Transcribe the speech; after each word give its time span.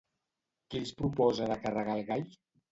Qui 0.69 0.81
els 0.85 0.95
proposa 1.03 1.53
de 1.53 1.61
carregar 1.69 2.01
el 2.01 2.05
gall? 2.13 2.29